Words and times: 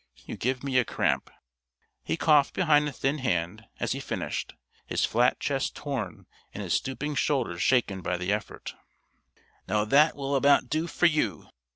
You 0.25 0.35
give 0.35 0.63
me 0.63 0.79
a 0.79 0.83
cramp." 0.83 1.29
He 2.03 2.17
coughed 2.17 2.55
behind 2.55 2.87
a 2.87 2.91
thin 2.91 3.19
hand 3.19 3.65
as 3.79 3.91
he 3.91 3.99
finished, 3.99 4.55
his 4.87 5.05
flat 5.05 5.39
chest 5.39 5.75
torn 5.75 6.25
and 6.55 6.63
his 6.63 6.73
stooping 6.73 7.13
shoulders 7.13 7.61
shaken 7.61 8.01
by 8.01 8.17
the 8.17 8.33
effort. 8.33 8.73
"Now 9.67 9.85
that 9.85 10.15
will 10.15 10.35
about 10.35 10.71
do 10.71 10.87
for 10.87 11.05
you!" 11.05 11.49